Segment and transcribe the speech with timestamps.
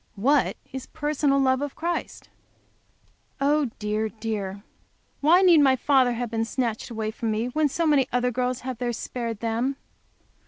[0.15, 2.29] What is "personal love to Christ?"
[3.39, 4.63] Oh, dear, dear!
[5.19, 8.61] Why need my father have been snatched away from me, when so many other girls
[8.61, 9.75] have theirs spared to them?